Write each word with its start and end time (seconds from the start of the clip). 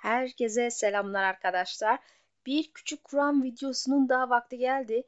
Herkese 0.00 0.70
selamlar 0.70 1.22
arkadaşlar. 1.22 1.98
Bir 2.46 2.72
küçük 2.72 3.04
Kur'an 3.04 3.42
videosunun 3.42 4.08
daha 4.08 4.30
vakti 4.30 4.58
geldi. 4.58 5.02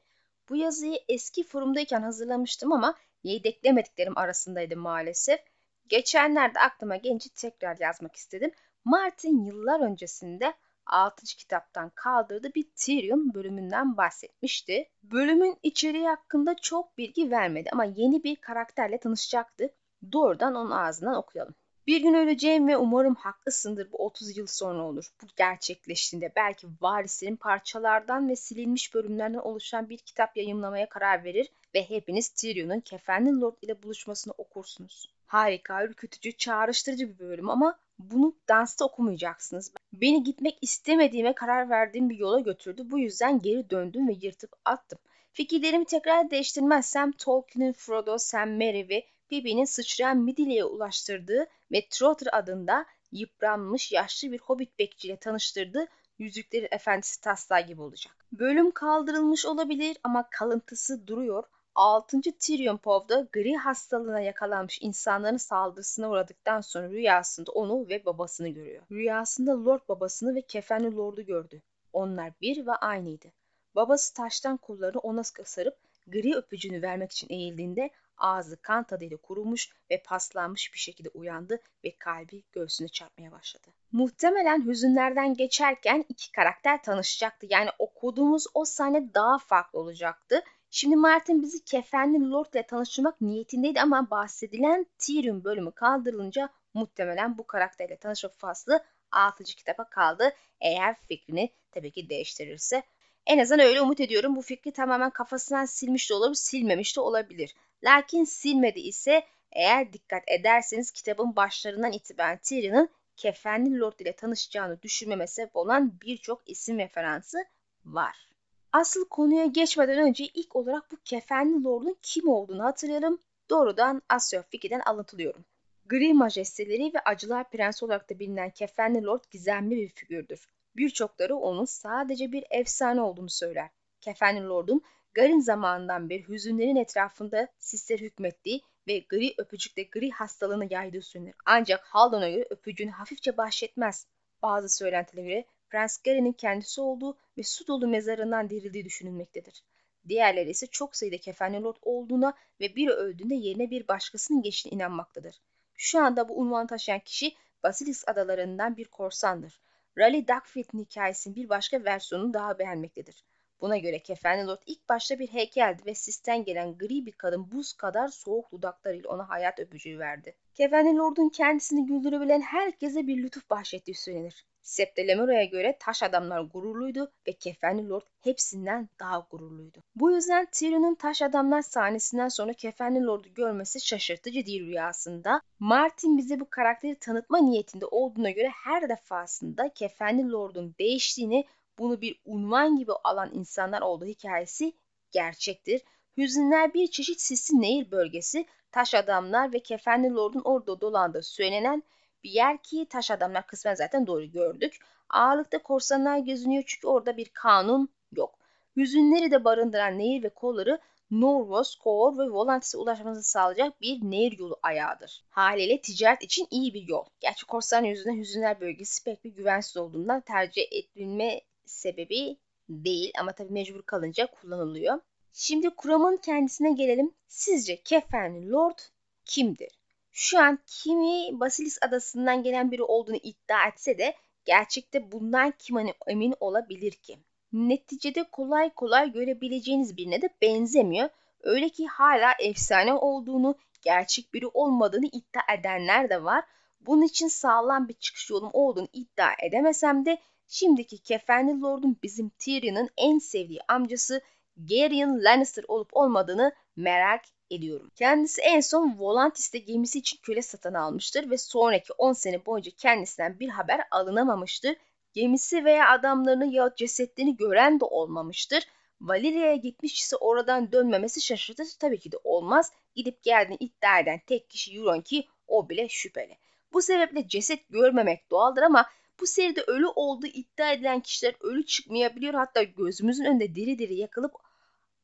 Bu 0.49 0.57
yazıyı 0.57 0.99
eski 1.09 1.45
forumdayken 1.45 2.03
hazırlamıştım 2.03 2.73
ama 2.73 2.95
yedeklemediklerim 3.25 4.19
arasındaydı 4.19 4.77
maalesef. 4.77 5.41
Geçenlerde 5.89 6.61
aklıma 6.61 6.97
gelince 6.97 7.29
tekrar 7.37 7.77
yazmak 7.81 8.17
istedim. 8.17 8.53
Martin 8.85 9.45
yıllar 9.45 9.81
öncesinde 9.81 10.55
6. 10.87 11.25
kitaptan 11.25 11.91
kaldırdığı 11.95 12.55
bir 12.55 12.67
Tyrion 12.77 13.35
bölümünden 13.35 13.97
bahsetmişti. 13.97 14.89
Bölümün 15.03 15.59
içeriği 15.63 16.09
hakkında 16.09 16.57
çok 16.57 16.99
bilgi 16.99 17.31
vermedi 17.31 17.69
ama 17.73 17.85
yeni 17.85 18.25
bir 18.25 18.37
karakterle 18.37 18.99
tanışacaktı. 18.99 19.69
Doğrudan 20.13 20.55
onun 20.55 20.71
ağzından 20.71 21.15
okuyalım. 21.15 21.55
Bir 21.87 22.03
gün 22.03 22.15
öleceğim 22.15 22.69
ve 22.69 22.77
umarım 22.77 23.15
haklısındır 23.15 23.93
bu 23.93 23.97
30 23.97 24.37
yıl 24.37 24.47
sonra 24.47 24.83
olur. 24.83 25.07
Bu 25.23 25.27
gerçekleştiğinde 25.37 26.33
belki 26.37 26.67
varislerin 26.81 27.37
parçalardan 27.37 28.29
ve 28.29 28.37
silinmiş 28.37 28.95
bölümlerden 28.95 29.39
oluşan 29.39 29.89
bir 29.89 29.99
kitap 29.99 30.37
yayımlamaya 30.37 30.89
karar 30.89 31.25
verir 31.25 31.53
ve 31.75 31.91
hepiniz 31.91 32.29
Tyrion'un 32.29 32.81
kefenli 32.81 33.41
Lord 33.41 33.57
ile 33.63 33.83
buluşmasını 33.83 34.35
okursunuz. 34.39 35.09
Harika, 35.27 35.85
ürkütücü, 35.85 36.33
çağrıştırıcı 36.33 37.09
bir 37.09 37.19
bölüm 37.19 37.51
ama 37.51 37.79
bunu 37.99 38.35
dansta 38.49 38.85
okumayacaksınız. 38.85 39.73
Beni 39.93 40.25
gitmek 40.25 40.59
istemediğime 40.61 41.35
karar 41.35 41.71
verdiğim 41.71 42.11
bir 42.11 42.19
yola 42.19 42.41
götürdü. 42.41 42.83
Bu 42.91 42.99
yüzden 42.99 43.39
geri 43.39 43.71
döndüm 43.71 44.09
ve 44.09 44.13
yırtıp 44.23 44.51
attım. 44.65 44.99
Fikirlerimi 45.33 45.85
tekrar 45.85 46.31
değiştirmezsem 46.31 47.13
Tolkien'in 47.13 47.73
Frodo, 47.73 48.19
Sam, 48.19 48.51
Merry 48.51 48.89
ve 48.89 49.07
Phoebe'nin 49.33 49.65
sıçrayan 49.65 50.19
Midilli'ye 50.19 50.65
ulaştırdığı 50.65 51.47
ve 51.73 51.87
Trotter 51.91 52.39
adında 52.39 52.87
yıpranmış 53.13 53.93
yaşlı 53.93 54.33
bir 54.33 54.39
hobbit 54.39 54.79
bekçiyle 54.79 55.17
tanıştırdığı 55.17 55.87
Yüzüklerin 56.19 56.69
Efendisi 56.71 57.21
taslağı 57.21 57.61
gibi 57.61 57.83
olacak. 57.83 58.17
Bölüm 58.33 58.71
kaldırılmış 58.71 59.47
olabilir 59.47 59.97
ama 60.05 60.29
kalıntısı 60.31 61.07
duruyor. 61.07 61.45
6. 61.75 62.21
Tyrion 62.21 62.77
Pov'da 62.77 63.29
gri 63.33 63.57
hastalığına 63.57 64.21
yakalanmış 64.21 64.79
insanların 64.83 65.37
saldırısına 65.37 66.11
uğradıktan 66.11 66.61
sonra 66.61 66.91
rüyasında 66.91 67.53
onu 67.53 67.89
ve 67.89 68.05
babasını 68.05 68.49
görüyor. 68.49 68.83
Rüyasında 68.91 69.65
Lord 69.65 69.89
babasını 69.89 70.35
ve 70.35 70.43
kefenli 70.43 70.97
Lord'u 70.97 71.23
gördü. 71.23 71.63
Onlar 71.93 72.33
bir 72.41 72.67
ve 72.67 72.73
aynıydı. 72.73 73.33
Babası 73.75 74.15
taştan 74.15 74.57
kollarını 74.57 74.99
ona 74.99 75.23
sarıp 75.25 75.77
gri 76.07 76.35
öpücüğünü 76.35 76.83
vermek 76.83 77.13
için 77.13 77.27
eğildiğinde 77.31 77.91
ağzı 78.19 78.63
kan 78.63 78.85
tadıyla 78.85 79.17
kurumuş 79.17 79.69
ve 79.91 80.03
paslanmış 80.03 80.75
bir 80.75 80.79
şekilde 80.79 81.09
uyandı 81.09 81.61
ve 81.85 81.97
kalbi 81.99 82.43
göğsüne 82.53 82.89
çarpmaya 82.89 83.33
başladı. 83.33 83.67
Muhtemelen 83.93 84.67
hüzünlerden 84.67 85.35
geçerken 85.35 86.05
iki 86.09 86.33
karakter 86.33 86.83
tanışacaktı. 86.83 87.47
Yani 87.51 87.71
okuduğumuz 87.79 88.47
o 88.55 88.65
sahne 88.65 89.15
daha 89.15 89.39
farklı 89.39 89.79
olacaktı. 89.79 90.43
Şimdi 90.71 90.97
Martin 90.97 91.43
bizi 91.43 91.65
kefenli 91.65 92.31
Lord 92.31 92.55
ile 92.55 92.63
tanıştırmak 92.63 93.21
niyetindeydi 93.21 93.81
ama 93.81 94.11
bahsedilen 94.11 94.87
Tyrion 94.99 95.45
bölümü 95.45 95.73
kaldırılınca 95.73 96.49
muhtemelen 96.75 97.39
bu 97.39 97.47
karakterle 97.47 97.97
tanışma 97.97 98.31
faslı 98.31 98.85
6. 99.11 99.45
kitaba 99.45 99.85
kaldı. 99.85 100.33
Eğer 100.61 100.97
fikrini 101.09 101.51
tabii 101.71 101.91
ki 101.91 102.09
değiştirirse. 102.09 102.83
En 103.27 103.39
azından 103.39 103.67
öyle 103.67 103.81
umut 103.81 104.01
ediyorum. 104.01 104.37
Bu 104.37 104.43
fikri 104.43 104.73
tamamen 104.73 105.11
kafasından 105.11 105.65
silmiş 105.65 106.11
de 106.11 106.15
olabilir, 106.15 106.37
silmemiş 106.37 106.97
de 106.97 107.01
olabilir. 107.01 107.55
Lakin 107.85 108.25
silmedi 108.25 108.81
ise 108.81 109.23
eğer 109.53 109.93
dikkat 109.93 110.23
ederseniz 110.27 110.91
kitabın 110.91 111.37
başlarından 111.37 111.93
itibaren 111.93 112.39
Tyrion'un 112.43 112.89
kefenli 113.17 113.81
Lord 113.81 113.99
ile 113.99 114.13
tanışacağını 114.13 114.83
düşünmeme 114.83 115.27
sebep 115.27 115.57
olan 115.57 115.93
birçok 116.03 116.43
isim 116.47 116.79
referansı 116.79 117.39
var. 117.85 118.29
Asıl 118.73 119.09
konuya 119.09 119.47
geçmeden 119.47 119.99
önce 119.99 120.25
ilk 120.25 120.57
olarak 120.57 120.93
bu 120.93 120.97
kefenli 121.05 121.65
Lord'un 121.65 121.97
kim 122.03 122.29
olduğunu 122.29 122.65
hatırlayalım. 122.65 123.19
Doğrudan 123.51 124.03
Asya 124.09 124.43
Fiki'den 124.43 124.81
alıntılıyorum. 124.81 125.45
Gri 125.87 126.15
majesteleri 126.15 126.95
ve 126.95 127.01
acılar 127.05 127.51
prensi 127.51 127.85
olarak 127.85 128.11
da 128.11 128.19
bilinen 128.19 128.51
kefenli 128.51 129.05
Lord 129.05 129.25
gizemli 129.31 129.77
bir 129.77 129.89
figürdür. 129.89 130.49
Birçokları 130.77 131.37
onun 131.37 131.65
sadece 131.65 132.33
bir 132.33 132.45
efsane 132.51 133.01
olduğunu 133.01 133.31
söyler. 133.31 133.71
Kefenli 134.01 134.49
Lord'un 134.49 134.83
Garin 135.15 135.41
zamanından 135.41 136.11
beri 136.11 136.29
hüzünlerin 136.29 136.77
etrafında 136.77 137.49
sisler 137.59 137.99
hükmettiği 137.99 138.61
ve 138.87 138.99
gri 138.99 139.35
öpücükle 139.39 139.83
gri 139.83 140.11
hastalığını 140.11 140.73
yaydığı 140.73 141.03
söylenir. 141.03 141.35
Ancak 141.47 141.85
Haldon'a 141.85 142.31
göre 142.31 142.47
öpücüğünü 142.51 142.91
hafifçe 142.91 143.37
bahşetmez. 143.37 144.07
Bazı 144.43 144.77
söylentilere 144.77 145.29
göre 145.29 145.45
Prens 145.71 145.99
Garin'in 146.03 146.33
kendisi 146.33 146.81
olduğu 146.81 147.17
ve 147.39 147.43
su 147.43 147.67
dolu 147.67 147.89
mezarından 147.89 148.51
dirildiği 148.51 148.85
düşünülmektedir. 148.85 149.63
Diğerleri 150.09 150.51
ise 150.51 150.67
çok 150.67 150.97
sayıda 150.97 151.19
kefenli 151.19 151.63
lord 151.63 151.77
olduğuna 151.83 152.35
ve 152.61 152.77
biri 152.77 152.91
öldüğünde 152.91 153.35
yerine 153.35 153.71
bir 153.71 153.89
başkasının 153.89 154.43
geçtiğine 154.43 154.77
inanmaktadır. 154.77 155.41
Şu 155.75 156.01
anda 156.01 156.29
bu 156.29 156.39
unvan 156.39 156.67
taşıyan 156.67 157.01
kişi 157.01 157.35
Basilisk 157.63 158.09
adalarından 158.09 158.77
bir 158.77 158.85
korsandır. 158.85 159.61
Raleigh 159.99 160.29
Duckfield'in 160.29 160.79
hikayesinin 160.79 161.37
bir 161.37 161.49
başka 161.49 161.85
versiyonunu 161.85 162.35
daha 162.35 162.59
beğenmektedir. 162.59 163.25
Buna 163.63 163.79
göre 163.79 163.99
kefenli 163.99 164.47
lord 164.47 164.63
ilk 164.67 164.89
başta 164.89 165.19
bir 165.19 165.29
heykeldi 165.29 165.83
ve 165.87 165.95
sisten 165.95 166.45
gelen 166.45 166.79
gri 166.79 167.07
bir 167.07 167.13
kadın 167.13 167.53
buz 167.53 167.73
kadar 167.73 168.09
soğuk 168.09 168.53
dudaklarıyla 168.53 169.11
ona 169.11 169.29
hayat 169.29 169.61
öpücüğü 169.61 169.99
verdi. 169.99 170.35
Kefenli 170.55 170.97
lordun 170.97 171.29
kendisini 171.29 171.87
güldürebilen 171.87 172.41
herkese 172.41 173.07
bir 173.07 173.23
lütuf 173.23 173.51
bahşettiği 173.51 173.95
söylenir. 173.95 174.45
Septelemero'ya 174.63 175.45
göre 175.45 175.77
taş 175.81 176.03
adamlar 176.03 176.41
gururluydu 176.41 177.13
ve 177.27 177.33
kefenli 177.33 177.89
lord 177.89 178.03
hepsinden 178.21 178.89
daha 179.01 179.27
gururluydu. 179.31 179.79
Bu 179.97 180.13
yüzden 180.13 180.47
Tyrion'un 180.53 180.95
taş 180.95 181.23
adamlar 181.23 181.63
sahnesinden 181.63 182.29
sonra 182.29 182.53
kefenli 182.53 183.03
lordu 183.03 183.29
görmesi 183.35 183.81
şaşırtıcı 183.81 184.47
değil 184.47 184.67
rüyasında. 184.67 185.41
Martin 185.59 186.19
bize 186.19 186.41
bu 186.41 186.51
karakteri 186.51 186.95
tanıtma 186.95 187.39
niyetinde 187.39 187.87
olduğuna 187.87 188.31
göre 188.31 188.49
her 188.49 188.89
defasında 188.89 189.69
kefenli 189.69 190.31
lordun 190.31 190.75
değiştiğini 190.79 191.45
bunu 191.83 192.01
bir 192.01 192.21
unvan 192.25 192.77
gibi 192.77 192.93
alan 193.05 193.31
insanlar 193.35 193.83
olduğu 193.83 194.05
hikayesi 194.05 194.73
gerçektir. 195.13 195.83
Hüzünler 196.17 196.75
bir 196.75 196.87
çeşit 196.87 197.21
sisli 197.21 197.61
nehir 197.61 197.91
bölgesi, 197.91 198.47
taş 198.71 198.95
adamlar 198.95 199.53
ve 199.53 199.61
kefenli 199.61 200.15
lordun 200.15 200.43
orada 200.45 200.81
dolandığı 200.81 201.23
söylenen 201.23 201.83
bir 202.25 202.31
yer 202.31 202.63
ki 202.63 202.87
taş 202.91 203.11
adamlar 203.11 203.47
kısmen 203.47 203.75
zaten 203.75 204.07
doğru 204.07 204.25
gördük. 204.25 204.79
Ağırlıkta 205.09 205.63
korsanlar 205.63 206.19
gözünüyor 206.19 206.65
çünkü 206.67 206.87
orada 206.87 207.17
bir 207.17 207.29
kanun 207.35 207.89
yok. 208.13 208.39
Hüzünleri 208.77 209.31
de 209.31 209.45
barındıran 209.45 209.99
nehir 209.99 210.23
ve 210.23 210.29
kolları 210.29 210.79
Norvos, 211.11 211.75
Kor 211.75 212.19
ve 212.19 212.31
Volantis'e 212.31 212.79
ulaşmanızı 212.79 213.23
sağlayacak 213.23 213.81
bir 213.81 214.01
nehir 214.03 214.39
yolu 214.39 214.59
ayağıdır. 214.63 215.25
Haliyle 215.31 215.81
ticaret 215.81 216.23
için 216.23 216.47
iyi 216.51 216.75
bir 216.75 216.89
yol. 216.89 217.05
Gerçi 217.21 217.47
korsan 217.47 217.85
yüzünden 217.85 218.19
hüzünler 218.19 218.61
bölgesi 218.61 219.05
pek 219.05 219.25
bir 219.25 219.31
güvensiz 219.31 219.77
olduğundan 219.77 220.21
tercih 220.21 220.63
edilme 220.73 221.41
sebebi 221.73 222.37
değil 222.69 223.13
ama 223.19 223.33
tabii 223.33 223.53
mecbur 223.53 223.83
kalınca 223.83 224.27
kullanılıyor. 224.27 225.01
Şimdi 225.33 225.71
kuramın 225.71 226.17
kendisine 226.17 226.73
gelelim. 226.73 227.15
Sizce 227.29 227.83
kefenli 227.83 228.51
lord 228.51 228.79
kimdir? 229.25 229.79
Şu 230.13 230.39
an 230.39 230.59
kimi 230.67 231.41
Basilis 231.41 231.79
adasından 231.83 232.43
gelen 232.43 232.71
biri 232.71 232.83
olduğunu 232.83 233.17
iddia 233.17 233.69
etse 233.69 233.99
de 233.99 234.15
gerçekte 234.45 235.13
bundan 235.13 235.53
kim 235.59 235.77
hani 235.77 235.95
emin 236.07 236.35
olabilir 236.41 236.93
ki? 236.93 237.19
Neticede 237.53 238.23
kolay 238.25 238.71
kolay 238.71 239.13
görebileceğiniz 239.13 239.97
birine 239.97 240.23
de 240.23 240.31
benzemiyor. 240.43 241.09
Öyle 241.43 241.69
ki 241.69 241.87
hala 241.87 242.33
efsane 242.41 242.95
olduğunu, 242.95 243.55
gerçek 243.83 244.35
biri 244.35 244.47
olmadığını 244.47 245.07
iddia 245.07 245.55
edenler 245.59 246.11
de 246.11 246.25
var. 246.25 246.45
Bunun 246.87 247.03
için 247.03 247.29
sağlam 247.29 247.89
bir 247.89 247.95
çıkış 247.95 248.31
yolum 248.31 248.51
olduğunu 248.53 248.89
iddia 248.93 249.31
edemesem 249.43 250.07
de 250.07 250.19
Şimdiki 250.55 250.99
kefenli 250.99 251.61
lordun 251.61 251.97
bizim 252.03 252.29
Tyrion'un 252.29 252.89
en 252.97 253.19
sevdiği 253.19 253.61
amcası 253.69 254.21
Gerion 254.65 255.25
Lannister 255.25 255.65
olup 255.69 255.97
olmadığını 255.97 256.53
merak 256.77 257.25
ediyorum. 257.51 257.91
Kendisi 257.97 258.41
en 258.43 258.61
son 258.61 258.99
Volantis'te 258.99 259.59
gemisi 259.59 259.99
için 259.99 260.19
köle 260.23 260.43
satın 260.43 260.75
almıştır 260.75 261.31
ve 261.31 261.39
sonraki 261.39 261.93
10 261.93 262.13
sene 262.13 262.47
boyunca 262.47 262.71
kendisinden 262.77 263.41
bir 263.41 263.49
haber 263.49 263.81
alınamamıştır. 263.91 264.77
Gemisi 265.13 265.65
veya 265.65 265.91
adamlarını 265.91 266.47
ya 266.47 266.75
cesetlerini 266.77 267.37
gören 267.37 267.81
de 267.81 267.85
olmamıştır. 267.85 268.67
Valeria'ya 269.01 269.57
gitmiş 269.57 270.01
ise 270.01 270.17
oradan 270.17 270.73
dönmemesi 270.73 271.21
şaşırtıcı 271.21 271.79
tabii 271.79 271.99
ki 271.99 272.13
de 272.13 272.17
olmaz. 272.25 272.73
Gidip 272.95 273.23
geldiğini 273.23 273.57
iddia 273.61 273.99
eden 273.99 274.21
tek 274.27 274.51
kişi 274.51 274.77
Euron 274.77 275.01
ki 275.01 275.29
o 275.47 275.69
bile 275.69 275.89
şüpheli. 275.89 276.39
Bu 276.73 276.83
sebeple 276.83 277.29
ceset 277.29 277.69
görmemek 277.69 278.31
doğaldır 278.31 278.63
ama 278.63 278.87
bu 279.21 279.27
seride 279.27 279.63
ölü 279.63 279.87
olduğu 279.87 280.27
iddia 280.27 280.73
edilen 280.73 281.01
kişiler 281.01 281.35
ölü 281.41 281.67
çıkmayabiliyor. 281.67 282.35
Hatta 282.35 282.63
gözümüzün 282.63 283.25
önünde 283.25 283.55
diri 283.55 283.79
diri 283.79 283.95
yakılıp 283.95 284.33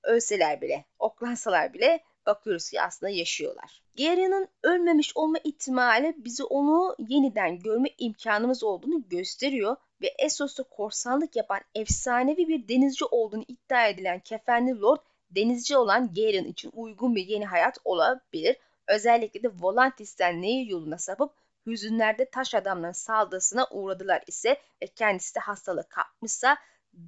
ölseler 0.03 0.61
bile, 0.61 0.85
oklansalar 0.99 1.75
bile 1.75 2.05
bakıyoruz 2.26 2.70
ki 2.70 2.82
aslında 2.82 3.11
yaşıyorlar. 3.11 3.82
Garya'nın 3.99 4.49
ölmemiş 4.62 5.12
olma 5.17 5.38
ihtimali 5.44 6.15
bizi 6.19 6.44
onu 6.44 6.97
yeniden 6.99 7.59
görme 7.59 7.88
imkanımız 7.99 8.64
olduğunu 8.64 9.09
gösteriyor 9.09 9.76
ve 10.03 10.06
Essos'ta 10.19 10.62
korsanlık 10.62 11.37
yapan 11.37 11.61
efsanevi 11.75 12.49
bir 12.49 12.69
denizci 12.69 13.05
olduğunu 13.05 13.44
iddia 13.49 13.88
edilen 13.88 14.21
kefenli 14.21 14.81
Lord 14.81 15.00
denizci 15.31 15.76
olan 15.76 16.14
Garen 16.14 16.44
için 16.44 16.71
uygun 16.75 17.17
bir 17.17 17.26
yeni 17.26 17.47
hayat 17.47 17.79
olabilir. 17.85 18.56
Özellikle 18.88 19.43
de 19.43 19.50
Volantis'ten 19.61 20.43
nehir 20.43 20.67
yoluna 20.67 20.99
sapıp 20.99 21.32
hüzünlerde 21.70 22.31
taş 22.31 22.55
adamların 22.55 22.93
saldırısına 22.93 23.67
uğradılar 23.70 24.23
ise 24.26 24.56
ve 24.82 24.87
kendisi 24.87 25.35
de 25.35 25.41
hastalığı 25.41 25.88
kapmışsa 25.88 26.56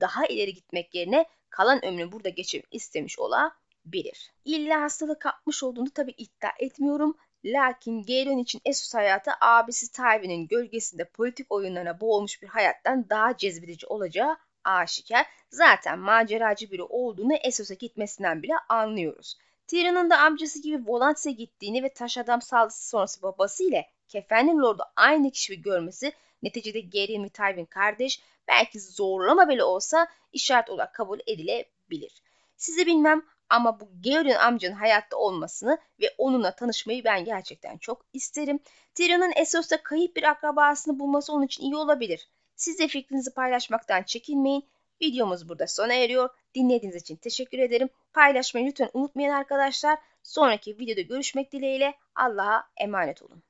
daha 0.00 0.26
ileri 0.26 0.54
gitmek 0.54 0.94
yerine 0.94 1.26
kalan 1.50 1.84
ömrünü 1.84 2.12
burada 2.12 2.28
geçirmek 2.28 2.74
istemiş 2.74 3.18
olabilir. 3.18 4.32
İlla 4.44 4.80
hastalığı 4.82 5.18
kapmış 5.18 5.62
olduğunu 5.62 5.90
tabi 5.90 6.10
iddia 6.10 6.50
etmiyorum. 6.58 7.16
Lakin 7.44 8.02
Galen 8.02 8.38
için 8.38 8.60
Essos 8.64 8.94
hayatı 8.94 9.30
abisi 9.40 9.92
Tywin'in 9.92 10.48
gölgesinde 10.48 11.04
politik 11.04 11.52
oyunlarına 11.52 12.00
boğulmuş 12.00 12.42
bir 12.42 12.48
hayattan 12.48 13.08
daha 13.08 13.36
cezbedici 13.36 13.86
olacağı 13.86 14.36
aşikar. 14.64 15.26
Zaten 15.50 15.98
maceracı 15.98 16.70
biri 16.70 16.82
olduğunu 16.82 17.34
Essos'a 17.34 17.74
gitmesinden 17.74 18.42
bile 18.42 18.52
anlıyoruz. 18.68 19.36
Tyrion'un 19.66 20.10
da 20.10 20.18
amcası 20.18 20.62
gibi 20.62 20.86
Volantis'e 20.86 21.32
gittiğini 21.32 21.82
ve 21.82 21.92
taş 21.92 22.18
adam 22.18 22.42
saldırısı 22.42 22.88
sonrası 22.88 23.22
babası 23.22 23.64
ile 23.64 23.90
Kefenli 24.10 24.52
Lord'u 24.52 24.82
aynı 24.96 25.30
kişi 25.30 25.62
görmesi 25.62 26.12
neticede 26.42 26.80
Gerion 26.80 27.24
ve 27.24 27.28
Tywin 27.28 27.64
kardeş 27.64 28.20
belki 28.48 28.80
zorlama 28.80 29.48
bile 29.48 29.64
olsa 29.64 30.08
işaret 30.32 30.70
olarak 30.70 30.94
kabul 30.94 31.18
edilebilir. 31.26 32.22
Sizi 32.56 32.86
bilmem 32.86 33.22
ama 33.48 33.80
bu 33.80 33.88
Gerion 34.00 34.34
amcanın 34.34 34.74
hayatta 34.74 35.16
olmasını 35.16 35.78
ve 36.00 36.14
onunla 36.18 36.54
tanışmayı 36.54 37.04
ben 37.04 37.24
gerçekten 37.24 37.78
çok 37.78 38.06
isterim. 38.12 38.60
Tyrion'un 38.94 39.32
Essos'ta 39.36 39.82
kayıp 39.82 40.16
bir 40.16 40.22
akrabasını 40.22 40.98
bulması 40.98 41.32
onun 41.32 41.46
için 41.46 41.62
iyi 41.62 41.76
olabilir. 41.76 42.28
Siz 42.56 42.78
de 42.78 42.88
fikrinizi 42.88 43.34
paylaşmaktan 43.34 44.02
çekinmeyin. 44.02 44.68
Videomuz 45.02 45.48
burada 45.48 45.66
sona 45.66 45.94
eriyor. 45.94 46.30
Dinlediğiniz 46.54 47.02
için 47.02 47.16
teşekkür 47.16 47.58
ederim. 47.58 47.88
Paylaşmayı 48.12 48.66
lütfen 48.66 48.90
unutmayın 48.94 49.30
arkadaşlar. 49.30 49.98
Sonraki 50.22 50.78
videoda 50.78 51.00
görüşmek 51.00 51.52
dileğiyle 51.52 51.94
Allah'a 52.14 52.68
emanet 52.76 53.22
olun. 53.22 53.42